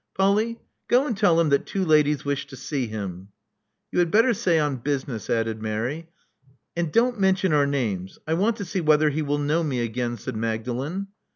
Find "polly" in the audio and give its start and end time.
0.17-0.59